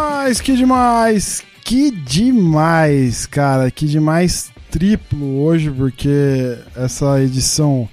[0.00, 7.88] Demais, que demais, que demais, cara, que demais triplo hoje, porque essa edição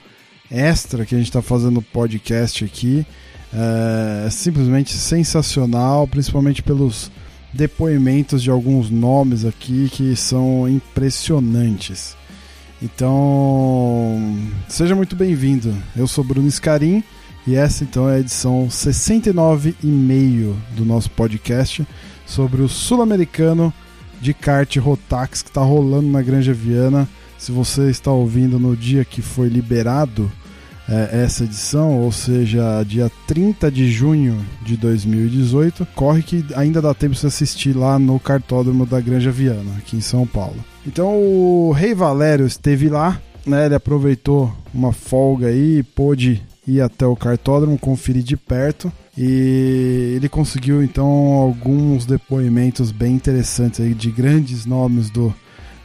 [0.50, 3.06] extra que a gente tá fazendo podcast aqui
[3.54, 7.12] é simplesmente sensacional, principalmente pelos
[7.54, 12.16] depoimentos de alguns nomes aqui que são impressionantes.
[12.82, 14.38] Então,
[14.68, 15.76] seja muito bem-vindo.
[15.96, 17.04] Eu sou Bruno Scarim
[17.48, 21.88] e essa então é a edição 69 e meio do nosso podcast
[22.26, 23.74] sobre o sul-americano
[24.20, 27.08] de kart Rotax que está rolando na Granja Viana.
[27.38, 30.30] Se você está ouvindo no dia que foi liberado
[30.90, 36.94] é, essa edição, ou seja, dia 30 de junho de 2018, corre que ainda dá
[36.94, 40.58] tempo de assistir lá no cartódromo da Granja Viana, aqui em São Paulo.
[40.86, 43.68] Então o Rei Valério esteve lá, né?
[43.68, 48.92] Ele aproveitou uma folga aí e pôde ir até o cartódromo, conferir de perto.
[49.18, 55.34] E ele conseguiu então alguns depoimentos bem interessantes aí de grandes nomes do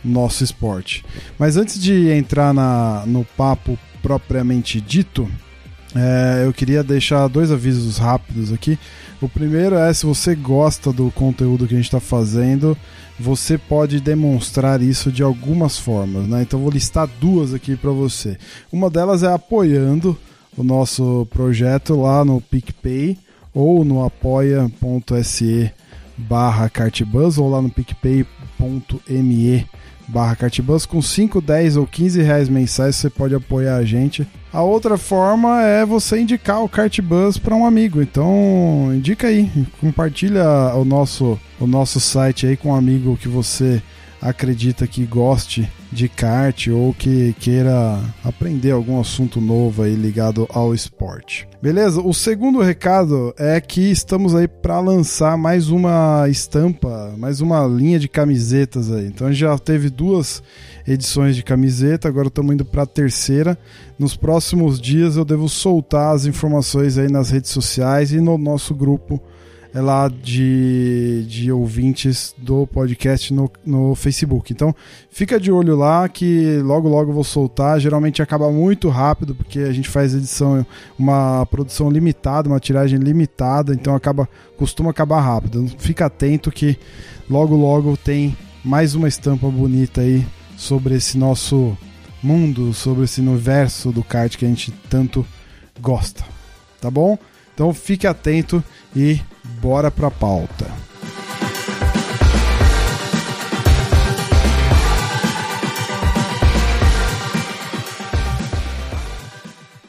[0.04, 1.04] nosso esporte.
[1.38, 5.30] Mas antes de entrar na, no papo propriamente dito,
[5.94, 8.78] é, eu queria deixar dois avisos rápidos aqui.
[9.20, 12.76] O primeiro é se você gosta do conteúdo que a gente está fazendo,
[13.18, 16.42] você pode demonstrar isso de algumas formas, né?
[16.42, 18.36] Então vou listar duas aqui para você.
[18.72, 20.18] Uma delas é apoiando
[20.56, 23.18] o nosso projeto lá no PicPay
[23.54, 25.70] ou no apoia.se
[26.16, 29.66] barra cartbus ou lá no picpay.me
[30.08, 34.26] barra cartbus com 5, 10 ou 15 reais mensais você pode apoiar a gente.
[34.52, 38.02] A outra forma é você indicar o Cartbus para um amigo.
[38.02, 43.82] Então, indica aí, compartilha o nosso, o nosso site aí com um amigo que você
[44.22, 50.72] acredita que goste de kart ou que queira aprender algum assunto novo aí ligado ao
[50.72, 51.46] esporte.
[51.60, 52.00] Beleza?
[52.00, 57.98] O segundo recado é que estamos aí para lançar mais uma estampa, mais uma linha
[57.98, 59.06] de camisetas aí.
[59.06, 60.42] Então já teve duas
[60.86, 63.58] edições de camiseta, agora estamos indo para a terceira.
[63.98, 68.74] Nos próximos dias eu devo soltar as informações aí nas redes sociais e no nosso
[68.74, 69.20] grupo
[69.80, 74.52] lá de, de ouvintes do podcast no, no Facebook.
[74.52, 74.74] Então
[75.10, 77.80] fica de olho lá que logo logo vou soltar.
[77.80, 80.66] Geralmente acaba muito rápido porque a gente faz edição,
[80.98, 84.28] uma produção limitada, uma tiragem limitada, então acaba
[84.58, 85.62] costuma acabar rápido.
[85.62, 86.78] Então, fica atento que
[87.30, 90.24] logo logo tem mais uma estampa bonita aí
[90.56, 91.76] sobre esse nosso
[92.22, 95.26] mundo, sobre esse universo do kart que a gente tanto
[95.80, 96.24] gosta.
[96.80, 97.18] Tá bom?
[97.54, 98.62] Então fique atento
[98.94, 99.20] e
[99.60, 100.66] bora pra pauta.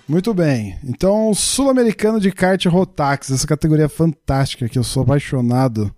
[0.07, 5.91] Muito bem, então Sul-Americano de kart Rotax, essa categoria fantástica que eu sou apaixonado,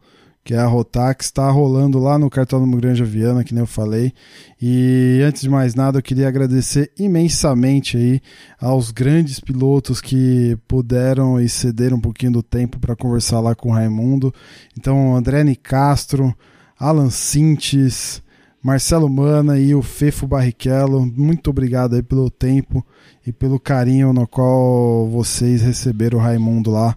[0.46, 4.14] que é a Rotax, está rolando lá no Cartódromo Granja Viana, que nem eu falei.
[4.62, 8.22] E antes de mais nada, eu queria agradecer imensamente aí
[8.62, 13.70] aos grandes pilotos que puderam e cederam um pouquinho do tempo para conversar lá com
[13.70, 14.32] o Raimundo.
[14.78, 16.32] Então, André Nicastro,
[16.80, 18.22] Alan Sintes,
[18.62, 22.86] Marcelo Mana e o Fefo Barrichello, muito obrigado aí pelo tempo
[23.26, 26.96] e pelo carinho no qual vocês receberam o Raimundo lá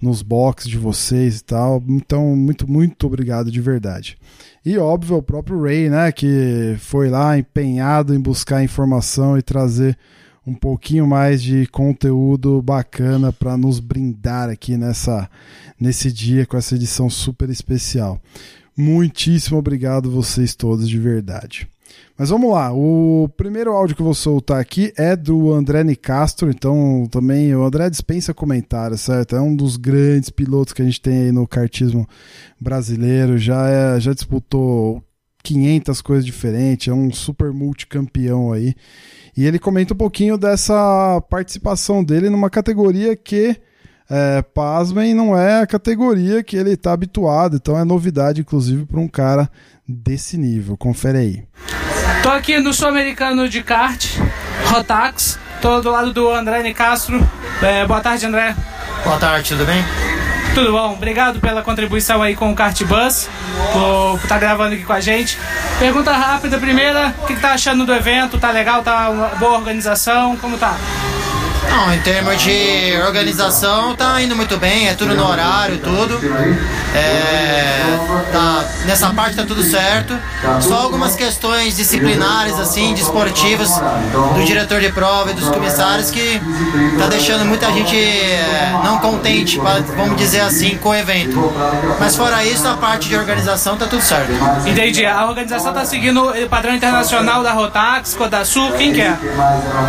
[0.00, 1.82] nos boxes de vocês e tal.
[1.88, 4.18] Então, muito, muito obrigado de verdade.
[4.64, 9.96] E óbvio, o próprio Ray, né, que foi lá empenhado em buscar informação e trazer
[10.46, 15.28] um pouquinho mais de conteúdo bacana para nos brindar aqui nessa
[15.78, 18.20] nesse dia com essa edição super especial.
[18.76, 21.68] Muitíssimo obrigado vocês todos de verdade.
[22.16, 26.50] Mas vamos lá, o primeiro áudio que eu vou soltar aqui é do André Nicastro,
[26.50, 29.36] então também o André dispensa comentários, certo?
[29.36, 32.08] É um dos grandes pilotos que a gente tem aí no kartismo
[32.60, 35.00] brasileiro, já, é, já disputou
[35.44, 38.74] 500 coisas diferentes, é um super multicampeão aí.
[39.36, 43.56] E ele comenta um pouquinho dessa participação dele numa categoria que,
[44.10, 49.00] é, pasmem, não é a categoria que ele está habituado, então é novidade, inclusive, para
[49.00, 49.50] um cara
[49.86, 50.76] desse nível.
[50.76, 51.44] Confere aí.
[52.22, 54.06] Tô aqui no Sul-Americano de kart,
[54.66, 55.38] Rotax.
[55.60, 57.26] Tô do lado do André Nicastro.
[57.62, 58.54] É, boa tarde, André.
[59.04, 59.84] Boa tarde, tudo bem?
[60.54, 60.94] Tudo bom?
[60.94, 63.28] Obrigado pela contribuição aí com o Kart Bus,
[63.72, 65.38] por estar tá gravando aqui com a gente.
[65.78, 68.38] Pergunta rápida, primeira, o que, que tá achando do evento?
[68.38, 68.82] Tá legal?
[68.82, 70.36] Tá uma boa organização?
[70.36, 70.76] Como tá?
[71.70, 76.18] Não, em termos de organização, tá indo muito bem, é tudo no horário, tudo.
[76.94, 77.98] É,
[78.32, 80.18] tá, nessa parte tá tudo certo.
[80.60, 83.70] Só algumas questões disciplinares, assim, desportivas,
[84.34, 86.40] do diretor de prova e dos comissários que
[86.98, 89.58] tá deixando muita gente é, não contente,
[89.96, 91.52] vamos dizer assim, com o evento.
[92.00, 94.32] Mas fora isso, a parte de organização tá tudo certo.
[94.66, 95.04] Entendi.
[95.04, 99.16] A organização tá seguindo o padrão internacional da Rotax, Sul, quem que é?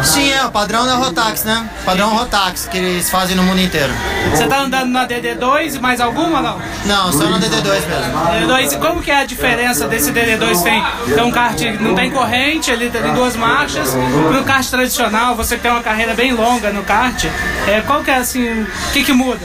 [0.03, 1.68] Sim, é o padrão da Rotax, né?
[1.85, 3.91] Padrão Rotax, que eles fazem no mundo inteiro.
[4.31, 6.61] Você tá andando na DD2 e mais alguma não?
[6.85, 8.47] Não, só na DD2 mesmo.
[8.47, 10.61] DD2, como que é a diferença desse DD2?
[10.63, 10.83] Tem,
[11.13, 13.93] tem um kart, não tem corrente, ele tem duas marchas.
[13.95, 17.25] No kart tradicional, você tem uma carreira bem longa no kart.
[17.67, 19.39] É, qual que é assim, o que que muda?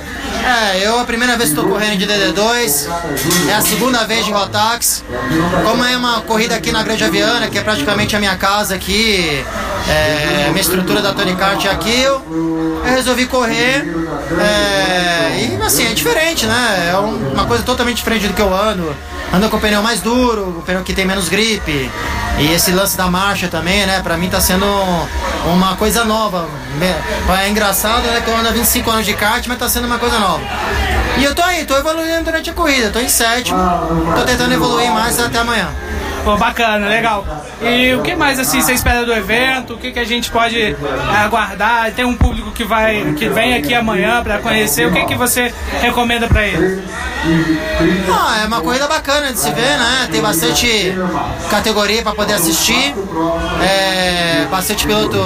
[0.44, 2.88] É, eu a primeira vez estou correndo de DD2,
[3.48, 5.02] é a segunda vez de Rotax.
[5.64, 9.42] Como é uma corrida aqui na Grande Aviana, que é praticamente a minha casa aqui,
[9.88, 12.22] é, minha estrutura da Tony Kart é aqui, eu,
[12.84, 13.84] resolvi correr.
[14.40, 16.90] É, e assim, é diferente, né?
[16.92, 18.94] É uma coisa totalmente diferente do que eu ando.
[19.32, 21.90] Ando com o pneu mais duro, o pneu que tem menos gripe.
[22.38, 24.00] E esse lance da marcha também, né?
[24.02, 24.66] Pra mim tá sendo
[25.46, 26.48] uma coisa nova.
[27.42, 28.22] É engraçado, né?
[28.25, 30.40] Que eu ando há 25 anos de kart, mas tá sendo uma coisa nova.
[31.19, 33.58] E eu tô aí, tô evoluindo durante a corrida, tô em sétimo,
[34.16, 35.69] tô tentando evoluir mais até amanhã.
[36.24, 37.24] Pô, bacana, legal.
[37.60, 39.74] E o que mais assim você espera do evento?
[39.74, 40.76] O que, que a gente pode é,
[41.22, 41.92] aguardar?
[41.92, 44.86] Tem um público que vai que vem aqui amanhã para conhecer.
[44.86, 46.82] O que, que você recomenda para eles?
[48.10, 50.08] Ah, é uma corrida bacana de se ver, né?
[50.10, 50.94] Tem bastante
[51.50, 52.94] categoria para poder assistir.
[53.62, 55.18] É, bastante piloto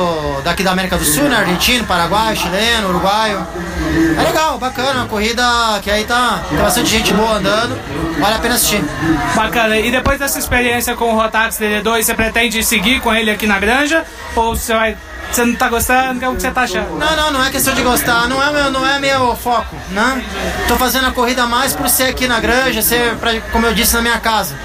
[0.42, 1.36] daqui da América do Sul, né?
[1.36, 3.46] Argentino, Paraguai, chileno, uruguaio.
[4.18, 5.42] É legal, bacana, uma corrida
[5.82, 7.78] que aí tá, tem bastante gente boa andando.
[8.18, 8.82] Vale a pena assistir.
[9.34, 9.78] Bacana.
[9.78, 13.58] E depois dessa experiência com o Rotax DD2, você pretende seguir com ele aqui na
[13.58, 14.05] granja?
[14.35, 14.96] Ou você vai
[15.30, 16.30] você não tá gostando?
[16.30, 16.98] O que você tá achando?
[16.98, 20.25] Não, não, não é questão de gostar, não é meu, não é meu foco, né?
[20.66, 23.94] Tô fazendo a corrida mais por ser aqui na granja, ser, pra, como eu disse,
[23.94, 24.56] na minha casa.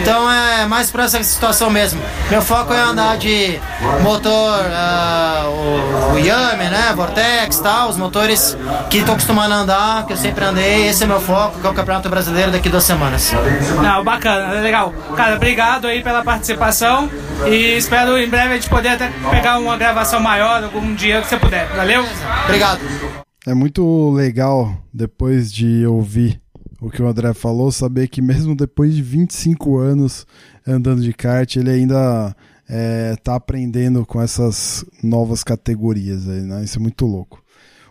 [0.00, 2.00] Então é mais por essa situação mesmo.
[2.30, 3.60] Meu foco é andar de
[4.02, 6.92] motor, uh, o, o Yami, né?
[6.94, 8.56] Vortex tal, os motores
[8.88, 10.88] que tô acostumado a andar, que eu sempre andei.
[10.88, 13.32] Esse é meu foco, que é o Campeonato Brasileiro daqui duas semanas.
[13.82, 14.94] Não, bacana, legal.
[15.16, 17.10] Cara, obrigado aí pela participação
[17.46, 21.22] e espero em breve a gente poder até pegar uma gravação gravação maior algum dia
[21.22, 21.66] que você puder.
[21.68, 22.02] Valeu?
[22.44, 22.80] Obrigado.
[23.46, 26.38] É muito legal, depois de ouvir
[26.78, 30.26] o que o André falou, saber que mesmo depois de 25 anos
[30.66, 32.36] andando de kart, ele ainda
[32.68, 36.62] é, tá aprendendo com essas novas categorias aí, né?
[36.62, 37.42] Isso é muito louco.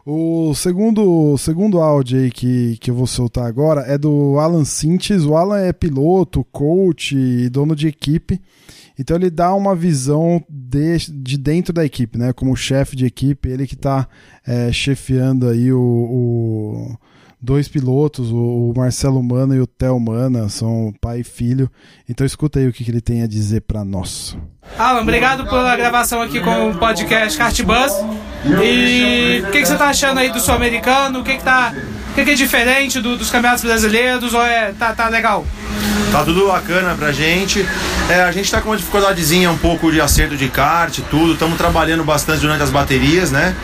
[0.08, 5.24] O segundo, segundo áudio aí que, que eu vou soltar agora é do Alan Sintes.
[5.24, 8.40] O Alan é piloto, coach e dono de equipe.
[9.00, 12.32] Então ele dá uma visão de, de dentro da equipe, né?
[12.34, 14.08] Como chefe de equipe, ele que está
[14.46, 16.98] é, chefiando aí o, o,
[17.46, 21.70] dois pilotos, o Marcelo Mana e o Theo Mana, são pai e filho.
[22.10, 24.36] Então escuta aí o que, que ele tem a dizer para nós.
[24.78, 27.94] Alan, obrigado pela gravação aqui com o podcast Kart Bus.
[28.64, 31.20] E o que, que, você está achando aí do sul-americano?
[31.20, 31.74] O que, que, tá,
[32.12, 34.34] o que, que é diferente do, dos campeonatos brasileiros?
[34.34, 35.46] Ou é, tá, tá legal?
[36.12, 37.66] Tá tudo bacana pra gente.
[38.10, 41.34] É, a gente tá com uma dificuldadezinha um pouco de acerto de kart, tudo.
[41.34, 43.56] Estamos trabalhando bastante durante as baterias, né?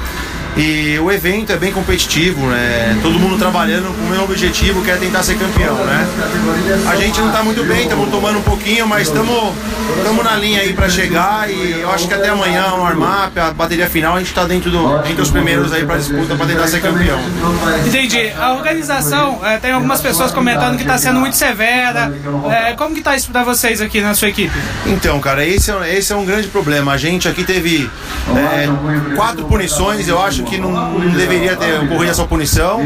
[0.58, 2.98] E o evento é bem competitivo, né?
[3.01, 6.08] Todo mundo trabalhando com o mesmo objetivo, que é tentar ser campeão, né?
[6.88, 9.53] A gente não está muito bem, estamos tomando um pouquinho, mas estamos
[10.24, 13.89] na linha aí para chegar e eu acho que até amanhã, no warm-up, a bateria
[13.89, 16.81] final, a gente está dentro do, entre os primeiros aí para disputa para tentar ser
[16.81, 17.20] campeão.
[17.86, 18.31] Entendi.
[18.38, 22.12] A organização, é, tem algumas pessoas comentando que está sendo muito severa.
[22.50, 24.58] É, como que está isso para vocês aqui na sua equipe?
[24.86, 26.91] Então, cara, esse é, esse é um grande problema.
[26.91, 27.89] A gente aqui teve
[28.36, 32.79] é, quatro punições, eu acho acho que não, deveria ter ocorrido essa punição,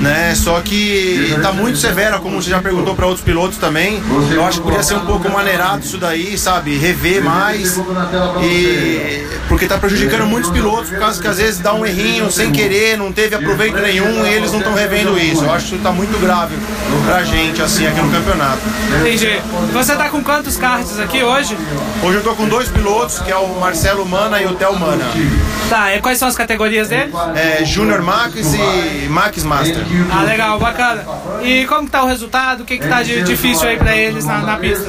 [0.00, 0.34] né?
[0.34, 4.02] Só que está muito severa, como você já perguntou para outros pilotos também.
[4.30, 6.76] Eu acho que podia ser um pouco maneirado isso daí, sabe?
[6.76, 7.80] Rever mais.
[8.42, 12.50] E porque está prejudicando muitos pilotos, por causa que às vezes dá um errinho sem
[12.50, 15.44] querer, não teve aproveito nenhum e eles não estão revendo isso.
[15.44, 16.56] Eu acho que está muito grave
[17.06, 18.60] pra gente, assim, aqui no campeonato.
[19.00, 19.40] Entendi.
[19.72, 21.56] Você está com quantos karts aqui hoje?
[22.02, 25.04] Hoje eu estou com dois pilotos, que é o Marcelo Mana e o Theo Mana.
[25.68, 27.12] Tá, e quais são as categorias dele?
[27.34, 29.82] É Junior Max e Max Master.
[30.10, 31.04] Ah, legal, bacana.
[31.42, 32.62] E como que tá o resultado?
[32.62, 34.86] O que que tá de difícil aí pra eles na, na pista?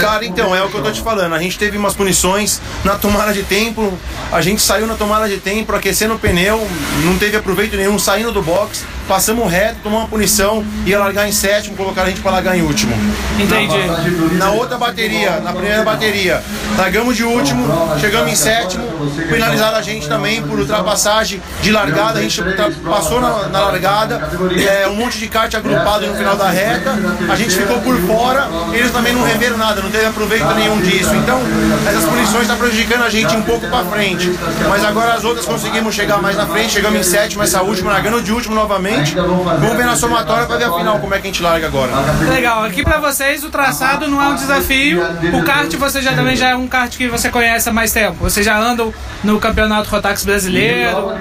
[0.00, 1.34] Cara, então, é o que eu tô te falando.
[1.34, 3.96] A gente teve umas punições na tomada de tempo.
[4.32, 6.66] A gente saiu na tomada de tempo, aquecendo o pneu,
[7.04, 11.32] não teve aproveito nenhum, saindo do box passamos reto, tomamos uma punição, ia largar em
[11.32, 12.94] sétimo, colocaram a gente para largar em último.
[13.38, 14.36] Entendi.
[14.36, 16.42] Na outra bateria, na primeira bateria,
[16.76, 17.66] largamos de último,
[17.98, 18.84] chegamos em sétimo,
[19.30, 22.42] penalizaram a gente também por ultrapassagem de largada, a gente
[22.84, 24.28] passou na, na largada,
[24.68, 26.94] é, um monte de kart agrupado no final da reta,
[27.28, 31.14] a gente ficou por fora, eles também não reveram nada, não teve aproveito nenhum disso.
[31.14, 31.40] Então,
[31.88, 34.30] essas punições estão tá prejudicando a gente um pouco para frente.
[34.68, 38.20] Mas agora as outras conseguimos chegar mais na frente, chegamos em sétimo, essa última, largando
[38.20, 38.97] de último novamente.
[39.60, 41.92] Vamos ver na somatória para ver a final como é que a gente larga agora.
[42.28, 45.02] Legal, aqui para vocês o traçado não é um desafio.
[45.34, 48.16] O kart você já também já é um kart que você conhece há mais tempo.
[48.20, 48.88] Você já anda
[49.22, 51.12] no campeonato Rotax brasileiro.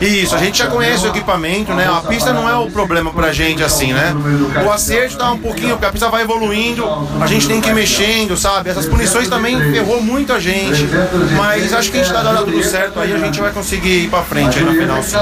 [0.00, 1.88] Isso, a gente já conhece o equipamento, né?
[1.88, 4.14] A pista não é o problema pra gente assim, né?
[4.64, 6.84] O acerto tá um pouquinho, porque a pista vai evoluindo,
[7.20, 8.70] a gente tem que ir mexendo, sabe?
[8.70, 10.86] Essas punições também ferrou muito a gente.
[11.36, 14.08] Mas acho que a gente tá dando tudo certo aí, a gente vai conseguir ir
[14.08, 15.16] pra frente aí na final sim.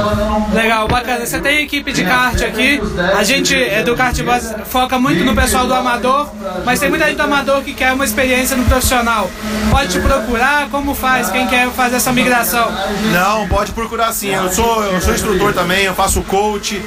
[0.55, 1.25] Legal, bacana.
[1.25, 2.81] Você tem equipe de kart aqui.
[3.17, 6.29] A gente é do kart bus foca muito no pessoal do amador,
[6.65, 9.31] mas tem muita gente do amador que quer uma experiência no profissional.
[9.71, 11.31] Pode te procurar, como faz?
[11.31, 12.71] Quem quer fazer essa migração?
[13.13, 14.35] Não, pode procurar sim.
[14.35, 16.81] Eu sou, eu sou instrutor também, eu faço coach,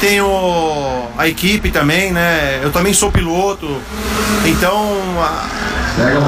[0.00, 0.28] tenho
[1.16, 2.60] a equipe também, né?
[2.62, 3.80] Eu também sou piloto.
[4.44, 5.00] Então,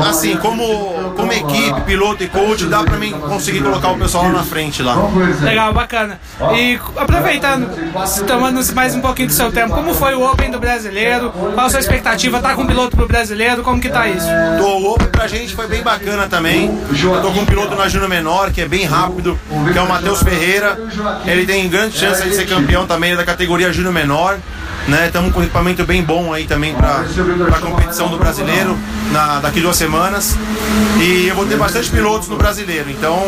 [0.08, 4.32] assim, como, como equipe, piloto e coach, dá pra mim conseguir colocar o pessoal lá
[4.32, 4.96] na frente lá.
[5.42, 6.20] Legal, bacana.
[6.54, 7.70] E aproveitando,
[8.26, 11.30] tomando mais um pouquinho do seu tempo, como foi o Open do brasileiro?
[11.30, 12.40] Qual a sua expectativa?
[12.40, 13.62] Tá com um piloto pro brasileiro?
[13.62, 14.26] Como que tá isso?
[14.58, 16.78] Tô, o Open pra gente foi bem bacana também.
[17.02, 19.38] Eu tô com um piloto na Júnior Menor, que é bem rápido,
[19.72, 20.78] que é o Matheus Ferreira.
[21.26, 24.38] Ele tem grande chance de ser campeão também da categoria Júnior Menor
[24.88, 25.06] né?
[25.06, 28.76] Estamos com um equipamento bem bom aí também para a competição do brasileiro
[29.10, 30.36] na, daqui duas semanas.
[31.00, 33.22] E eu vou ter bastante pilotos no brasileiro, então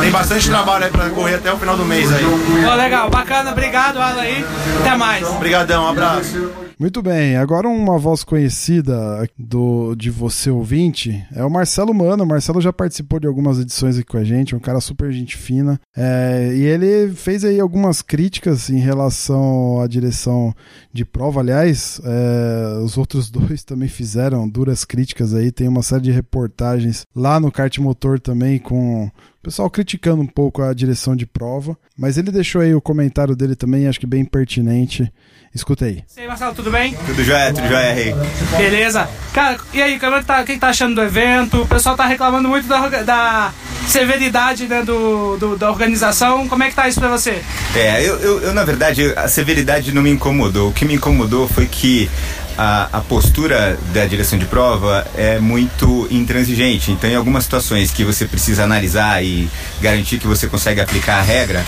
[0.00, 2.24] tem bastante trabalho aí para correr até o final do mês aí.
[2.24, 4.44] Oh, legal, bacana, obrigado, Alan aí.
[4.80, 5.28] Até mais.
[5.28, 6.71] Obrigadão, um abraço.
[6.82, 12.24] Muito bem, agora uma voz conhecida do de você ouvinte é o Marcelo Mano.
[12.24, 15.36] O Marcelo já participou de algumas edições aqui com a gente, um cara super gente
[15.36, 15.80] fina.
[15.96, 20.52] É, e ele fez aí algumas críticas em relação à direção
[20.92, 21.38] de prova.
[21.38, 25.52] Aliás, é, os outros dois também fizeram duras críticas aí.
[25.52, 29.08] Tem uma série de reportagens lá no Kart Motor também com
[29.42, 31.76] pessoal criticando um pouco a direção de prova.
[31.98, 35.12] Mas ele deixou aí o comentário dele também, acho que bem pertinente.
[35.54, 36.02] Escuta aí.
[36.16, 36.96] E aí, Marcelo, tudo bem?
[37.06, 38.14] Tudo jóia, tudo jóia, Rei.
[38.56, 39.06] Beleza.
[39.34, 41.60] Cara, e aí, como é que tá, o que tá achando do evento?
[41.60, 43.52] O pessoal tá reclamando muito da, da
[43.86, 46.48] severidade né, do, do, da organização.
[46.48, 47.42] Como é que tá isso pra você?
[47.76, 50.70] É, eu, eu, eu, na verdade, a severidade não me incomodou.
[50.70, 52.10] O que me incomodou foi que
[52.56, 56.90] a, a, postura da direção de prova é muito intransigente.
[56.90, 59.48] Então, em algumas situações que você precisa analisar e
[59.80, 61.64] garantir que você consegue aplicar a regra,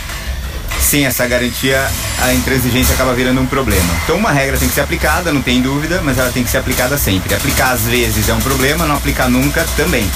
[0.81, 1.87] sem essa garantia,
[2.21, 3.95] a intransigência acaba virando um problema.
[4.05, 6.59] Então, uma regra tem que ser aplicada, não tem dúvida, mas ela tem que ser
[6.59, 7.35] aplicada sempre.
[7.35, 10.09] Aplicar às vezes é um problema, não aplicar nunca também.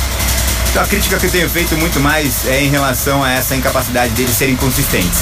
[0.70, 4.12] Então, a crítica que eu tenho feito muito mais é em relação a essa incapacidade
[4.12, 5.20] deles serem consistentes.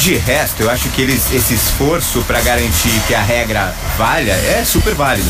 [0.00, 4.64] De resto, eu acho que eles, esse esforço para garantir que a regra valha é
[4.64, 5.28] super válido.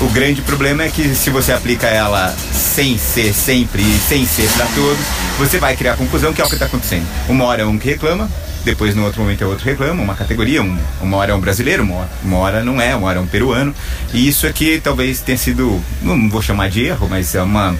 [0.00, 4.48] O grande problema é que se você aplica ela sem ser sempre e sem ser
[4.52, 5.04] para todos,
[5.36, 7.04] você vai criar confusão, que é o que está acontecendo.
[7.28, 8.30] Uma hora é um que reclama,
[8.64, 11.82] depois no outro momento é outro reclama, uma categoria, um, uma hora é um brasileiro,
[11.82, 13.74] uma hora, uma hora não é, uma hora é um peruano.
[14.14, 17.76] E isso aqui talvez tenha sido, não vou chamar de erro, mas é uma,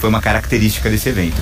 [0.00, 1.40] foi uma característica desse evento.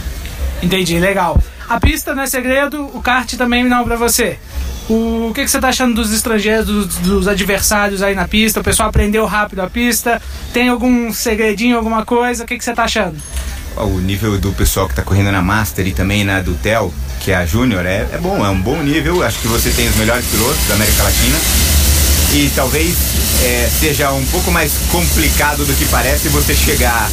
[0.63, 1.43] Entendi, legal.
[1.69, 4.39] A pista não é segredo, o kart também não para você.
[4.89, 8.61] O que, que você está achando dos estrangeiros, dos, dos, adversários aí na pista?
[8.61, 10.21] O pessoal aprendeu rápido a pista?
[10.53, 12.45] Tem algum segredinho, alguma coisa?
[12.45, 13.17] O que, que você está achando?
[13.77, 17.31] O nível do pessoal que está correndo na Master e também na do Tel, que
[17.31, 19.23] é a Júnior, é, é bom, é um bom nível.
[19.23, 21.39] Acho que você tem os melhores pilotos da América Latina.
[22.35, 22.97] E talvez
[23.43, 27.11] é, seja um pouco mais complicado do que parece você chegar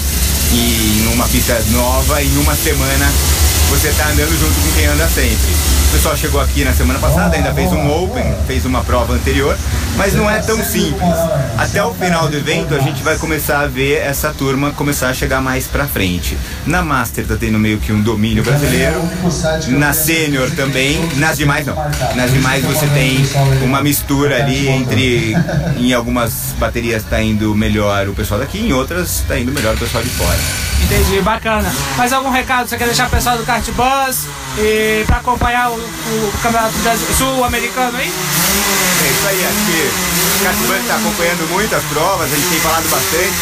[0.54, 3.10] em uma pista nova em uma semana
[3.72, 5.81] você está andando junto com quem anda sempre.
[5.92, 9.58] O pessoal chegou aqui na semana passada, ainda fez um Open, fez uma prova anterior,
[9.98, 11.14] mas não é tão simples.
[11.58, 15.14] Até o final do evento a gente vai começar a ver essa turma começar a
[15.14, 16.38] chegar mais pra frente.
[16.66, 19.02] Na Master tá tendo meio que um domínio brasileiro,
[19.68, 21.76] na Sênior também, nas demais não.
[22.16, 23.20] Nas demais você tem
[23.62, 25.36] uma mistura ali entre,
[25.78, 29.78] em algumas baterias tá indo melhor o pessoal daqui, em outras tá indo melhor o
[29.78, 30.40] pessoal de fora.
[30.84, 31.72] Entendi, bacana.
[31.98, 34.28] Mais algum recado você quer deixar pro pessoal do Kart Bus
[34.58, 36.74] e para acompanhar o, o Campeonato
[37.18, 38.08] Sul-Americano aí?
[38.08, 42.60] É isso aí, acho que o Bus está acompanhando muito as provas, a gente tem
[42.60, 43.36] falado bastante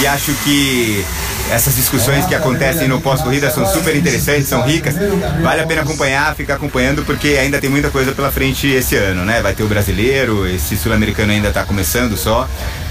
[0.00, 1.04] e acho que
[1.50, 4.94] essas discussões que acontecem no pós-corrida são super interessantes, são ricas.
[5.42, 9.24] Vale a pena acompanhar, ficar acompanhando, porque ainda tem muita coisa pela frente esse ano,
[9.24, 9.40] né?
[9.40, 12.46] Vai ter o brasileiro, esse sul-americano ainda está começando só,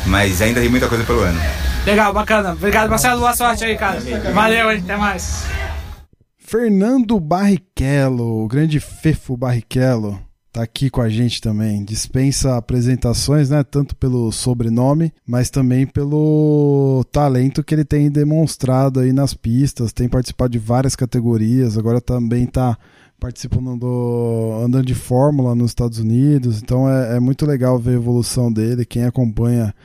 [0.05, 1.39] mas ainda tem muita coisa pelo ano.
[1.85, 2.51] Legal, bacana.
[2.51, 3.19] Obrigado, Marcelo.
[3.19, 4.01] Boa sorte aí, cara.
[4.33, 4.81] Valeu, hein?
[4.83, 5.43] Até mais.
[6.49, 10.17] Fernando Barrichello, o grande Fefo Barrichello,
[10.49, 11.83] tá aqui com a gente também.
[11.83, 13.65] Dispensa apresentações, né?
[13.65, 19.91] Tanto pelo sobrenome, mas também pelo talento que ele tem demonstrado aí nas pistas.
[19.91, 22.77] Tem participado de várias categorias, agora também tá
[23.19, 26.61] participando do andando de fórmula nos Estados Unidos.
[26.61, 28.85] Então é, é muito legal ver a evolução dele.
[28.85, 29.75] Quem acompanha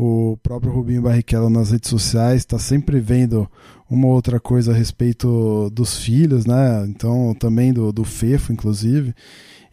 [0.00, 3.50] o próprio Rubinho Barrichello nas redes sociais está sempre vendo
[3.90, 6.86] uma outra coisa a respeito dos filhos, né?
[6.88, 9.12] Então também do, do Fefo, inclusive.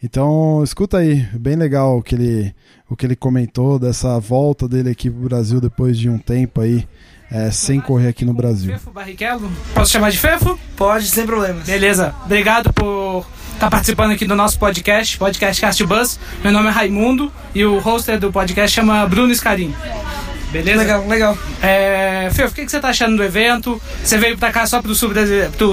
[0.02, 2.54] Então, escuta aí, bem legal o que ele,
[2.90, 6.86] o que ele comentou dessa volta dele aqui pro Brasil depois de um tempo aí
[7.30, 8.72] é, sem correr aqui no Brasil.
[8.72, 9.50] Fefo Barrichello?
[9.74, 10.58] Posso chamar de Fefo?
[10.76, 11.66] Pode, sem problemas.
[11.66, 12.12] Beleza.
[12.24, 16.18] Obrigado por estar participando aqui do nosso podcast, podcast Cast Bus.
[16.42, 19.72] Meu nome é Raimundo e o hoster do podcast chama Bruno Scarim.
[20.52, 20.78] Beleza?
[20.78, 21.38] Legal, legal.
[21.62, 23.80] É, Fefo, o que, que você tá achando do evento?
[24.02, 25.12] Você veio pra cá só pro sul-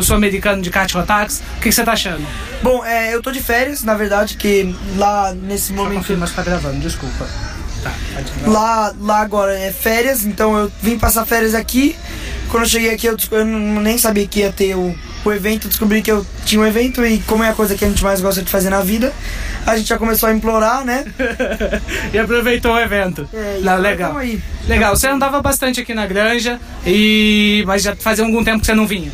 [0.01, 1.41] sul-americano de kart Rotax.
[1.57, 2.25] O que, que você tá achando?
[2.61, 5.97] Bom, é, eu tô de férias, na verdade, que lá nesse momento.
[5.99, 7.27] Confirma se tá gravando, desculpa.
[7.83, 7.91] Tá,
[8.47, 11.95] Lá, lá agora é férias, então eu vim passar férias aqui.
[12.49, 15.67] Quando eu cheguei aqui, eu, eu nem sabia que ia ter o, o evento.
[15.67, 18.21] Descobri que eu tinha um evento e, como é a coisa que a gente mais
[18.21, 19.11] gosta de fazer na vida,
[19.65, 21.05] a gente já começou a implorar, né?
[22.13, 23.27] e aproveitou o evento.
[23.33, 24.13] É, Não, legal.
[24.67, 28.73] Legal, você andava bastante aqui na granja, e mas já fazia algum tempo que você
[28.75, 29.11] não vinha.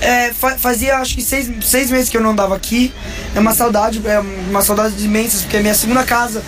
[0.00, 2.92] É, fa- fazia acho que seis, seis meses que eu não andava aqui.
[3.34, 6.42] É uma saudade, é uma saudade imensa, porque é minha segunda casa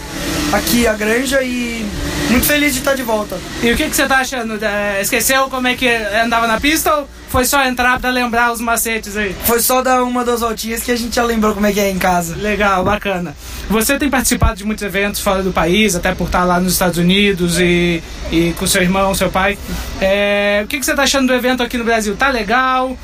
[0.54, 1.86] aqui, a granja, e
[2.30, 3.38] muito feliz de estar de volta.
[3.62, 4.62] E o que, que você tá achando?
[4.64, 8.60] É, esqueceu como é que andava na pista ou foi só entrar pra lembrar os
[8.60, 9.34] macetes aí?
[9.44, 11.90] Foi só dar uma, duas voltinhas que a gente já lembrou como é que é
[11.90, 12.36] em casa.
[12.36, 13.34] Legal, bacana.
[13.68, 16.98] Você tem participado de muitos eventos fora do país, até por estar lá nos Estados
[16.98, 19.58] Unidos e, e com seu irmão, seu pai.
[20.00, 22.14] É, o que, que você tá achando do evento aqui no Brasil?
[22.14, 22.96] Tá legal?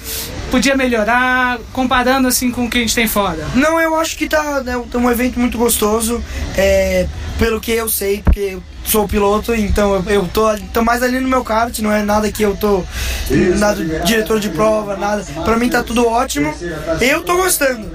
[0.50, 1.58] Podia melhorar?
[1.72, 3.46] Comparando assim com o que a gente tem fora.
[3.54, 6.22] Não, eu acho que tá né, um evento muito gostoso,
[6.56, 7.06] é,
[7.38, 11.28] pelo que eu sei, porque sou piloto, então eu, eu tô, tô mais ali no
[11.28, 12.84] meu kart, não é nada que eu tô
[13.58, 15.24] nada diretor de prova, nada.
[15.44, 16.52] Pra mim tá tudo ótimo.
[17.00, 17.88] Eu tô gostando.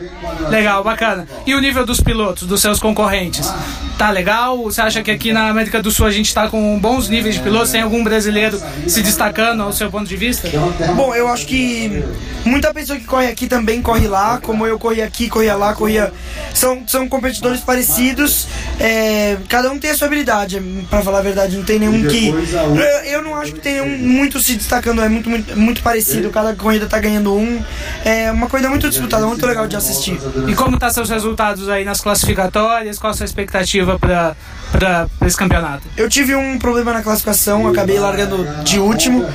[0.49, 1.27] Legal, bacana.
[1.45, 3.51] E o nível dos pilotos, dos seus concorrentes?
[3.97, 4.61] Tá legal?
[4.63, 7.41] Você acha que aqui na América do Sul a gente tá com bons níveis de
[7.41, 7.71] pilotos?
[7.71, 10.49] Tem algum brasileiro se destacando ao seu ponto de vista?
[10.95, 12.03] Bom, eu acho que
[12.43, 16.11] muita pessoa que corre aqui também corre lá, como eu corri aqui, corria lá, corria.
[16.53, 18.47] São, são competidores parecidos,
[18.79, 20.59] é, cada um tem a sua habilidade,
[20.89, 22.29] pra falar a verdade, não tem nenhum que.
[22.29, 26.29] Eu, eu não acho que tem nenhum muito se destacando, é muito, muito, muito parecido,
[26.29, 27.63] cada corrida tá ganhando um.
[28.03, 30.19] É uma corrida muito disputada, muito legal de assistir.
[30.47, 32.99] E como tá seus resultados aí nas classificatórias?
[32.99, 34.35] Qual a sua expectativa para
[34.71, 35.83] para esse campeonato?
[35.95, 39.25] Eu tive um problema na classificação, acabei largando de último.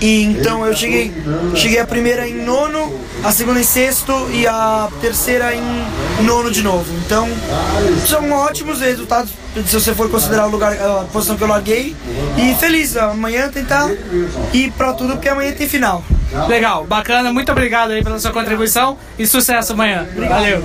[0.00, 1.12] E então eu cheguei,
[1.54, 5.62] cheguei a primeira em nono, a segunda em sexto e a terceira em
[6.24, 6.84] nono de novo.
[7.04, 7.28] Então
[8.06, 9.30] são ótimos resultados
[9.66, 11.94] se você for considerar o lugar, a posição que eu larguei.
[12.36, 13.88] E feliz, amanhã tentar
[14.52, 16.02] ir pra tudo porque amanhã tem final.
[16.48, 20.06] Legal, bacana, muito obrigado aí pela sua contribuição e sucesso amanhã.
[20.28, 20.62] Valeu.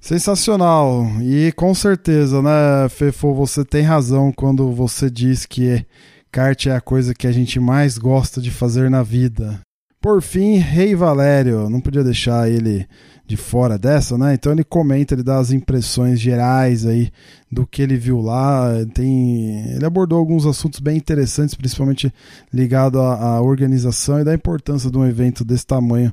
[0.00, 1.06] Sensacional.
[1.22, 5.84] E com certeza, né, Fefo, você tem razão quando você diz que
[6.30, 9.60] kart é a coisa que a gente mais gosta de fazer na vida.
[10.04, 12.86] Por fim, Rei Valério, não podia deixar ele
[13.26, 14.34] de fora dessa, né?
[14.34, 17.10] Então ele comenta, ele dá as impressões gerais aí
[17.50, 18.68] do que ele viu lá.
[18.92, 22.12] Tem, ele abordou alguns assuntos bem interessantes, principalmente
[22.52, 26.12] ligado à, à organização e da importância de um evento desse tamanho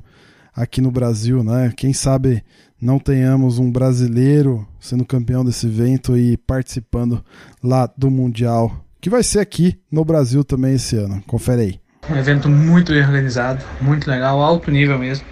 [0.56, 1.70] aqui no Brasil, né?
[1.76, 2.42] Quem sabe
[2.80, 7.22] não tenhamos um brasileiro sendo campeão desse evento e participando
[7.62, 11.22] lá do Mundial, que vai ser aqui no Brasil também esse ano.
[11.26, 11.81] Confere aí.
[12.10, 15.24] Um evento muito bem organizado, muito legal, alto nível mesmo.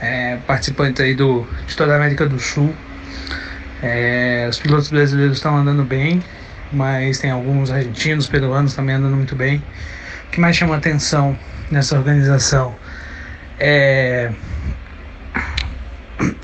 [0.00, 2.74] É, participante aí do, de toda a América do Sul.
[3.80, 6.20] É, os pilotos brasileiros estão andando bem,
[6.72, 9.62] mas tem alguns argentinos, peruanos também andando muito bem.
[10.26, 11.38] O que mais chama atenção
[11.70, 12.74] nessa organização
[13.60, 14.32] é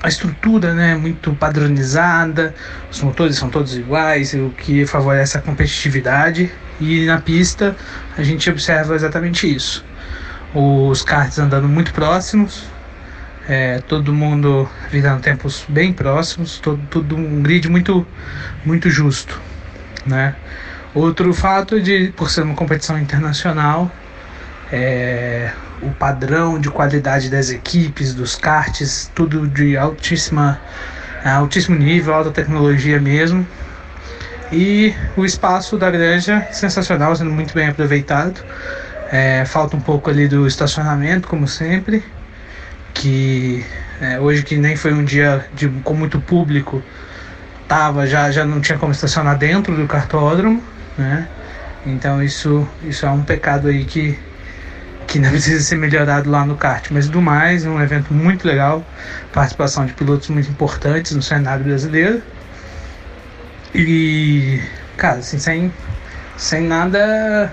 [0.00, 2.54] a estrutura né, muito padronizada,
[2.88, 6.52] os motores são todos iguais, o que favorece a competitividade.
[6.80, 7.76] E na pista
[8.16, 9.84] a gente observa exatamente isso.
[10.54, 12.64] Os karts andando muito próximos,
[13.48, 18.06] é, todo mundo virando tempos bem próximos, todo, tudo um grid muito,
[18.64, 19.40] muito justo.
[20.06, 20.34] Né?
[20.94, 23.90] Outro fato de, por ser uma competição internacional,
[24.72, 25.50] é,
[25.82, 30.60] o padrão de qualidade das equipes, dos karts, tudo de altíssima,
[31.24, 33.46] altíssimo nível, alta tecnologia mesmo.
[34.52, 38.40] E o espaço da granja sensacional, sendo muito bem aproveitado.
[39.10, 42.02] É, falta um pouco ali do estacionamento, como sempre,
[42.92, 43.64] que
[44.00, 46.82] é, hoje que nem foi um dia de, com muito público,
[47.68, 50.62] tava já já não tinha como estacionar dentro do cartódromo,
[50.98, 51.28] né?
[51.86, 54.18] Então isso isso é um pecado aí que
[55.06, 58.46] que não precisa ser melhorado lá no kart, mas do mais, é um evento muito
[58.46, 58.84] legal,
[59.32, 62.22] participação de pilotos muito importantes no cenário brasileiro.
[63.74, 64.60] E,
[64.96, 65.72] cara, assim, sem,
[66.36, 67.52] sem nada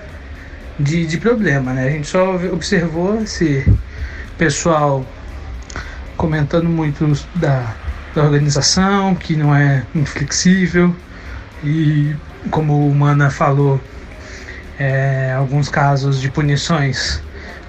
[0.78, 1.88] de, de problema, né?
[1.88, 3.66] A gente só observou esse
[4.38, 5.04] pessoal
[6.16, 7.74] comentando muito da,
[8.14, 10.94] da organização, que não é muito flexível,
[11.64, 12.14] e
[12.50, 13.80] como o Mana falou,
[14.78, 17.20] é, alguns casos de punições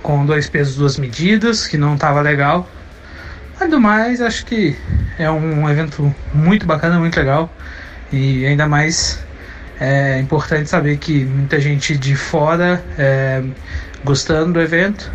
[0.02, 2.70] com dois pesos, duas medidas, que não estava legal.
[3.60, 4.76] Mas do mais, acho que
[5.18, 7.52] é um evento muito bacana, muito legal.
[8.14, 9.20] E ainda mais
[9.80, 13.44] é importante saber que muita gente de fora é,
[14.06, 15.12] gostando do evento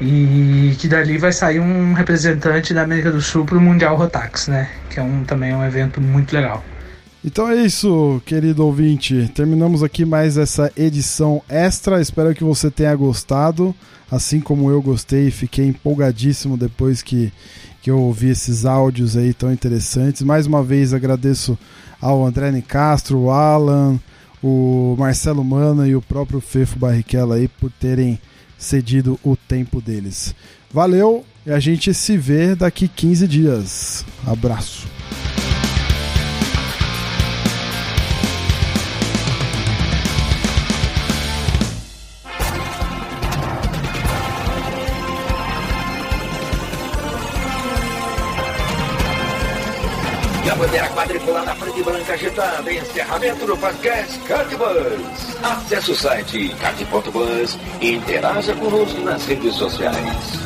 [0.00, 4.48] e que dali vai sair um representante da América do Sul para o Mundial Rotax,
[4.48, 4.70] né?
[4.90, 6.64] Que é um, também é um evento muito legal.
[7.24, 9.30] Então é isso, querido ouvinte.
[9.34, 12.00] Terminamos aqui mais essa edição extra.
[12.00, 13.74] Espero que você tenha gostado,
[14.10, 15.30] assim como eu gostei.
[15.30, 17.32] Fiquei empolgadíssimo depois que,
[17.86, 20.22] que eu ouvi esses áudios aí tão interessantes.
[20.22, 21.56] Mais uma vez agradeço
[22.00, 24.00] ao André Castro, o Alan,
[24.42, 28.18] o Marcelo Mana e o próprio Fefo Barrichello aí por terem
[28.58, 30.34] cedido o tempo deles.
[30.74, 34.04] Valeu e a gente se vê daqui 15 dias.
[34.26, 34.95] Abraço.
[52.06, 52.72] E branca agitada.
[52.72, 55.36] Encerramento do podcast Cardbus.
[55.42, 60.45] Acesse o site card.bus e interaja conosco nas redes sociais.